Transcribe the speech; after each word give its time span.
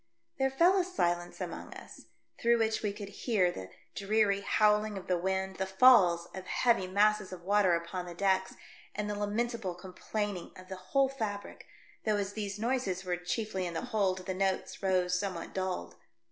There 0.39 0.49
fell 0.49 0.77
a 0.79 0.83
silence 0.83 1.39
among 1.39 1.75
us, 1.75 2.05
through 2.39 2.57
which 2.57 2.81
we 2.81 2.91
could 2.91 3.09
hear 3.09 3.51
the 3.51 3.69
dreary 3.93 4.41
howling 4.41 4.97
of 4.97 5.05
the 5.05 5.15
wind, 5.19 5.57
the 5.57 5.67
falls 5.67 6.27
of 6.33 6.47
heavy 6.47 6.87
masses 6.87 7.31
of 7.31 7.43
water 7.43 7.75
upon 7.75 8.07
the 8.07 8.15
decks, 8.15 8.55
and 8.95 9.07
the 9.07 9.13
lamentable 9.13 9.75
com 9.75 9.93
plaining 9.93 10.53
of 10.55 10.69
the 10.69 10.75
whole 10.75 11.07
fabric, 11.07 11.67
though 12.03 12.17
as 12.17 12.33
these 12.33 12.57
noises 12.57 13.05
were 13.05 13.15
chiefly 13.15 13.67
in 13.67 13.75
the 13.75 13.81
hold 13.85 14.25
the 14.25 14.33
notes 14.33 14.81
rose 14.81 15.19
somewhat 15.19 15.53
dulled. 15.53 15.97